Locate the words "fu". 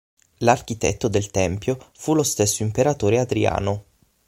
1.95-2.15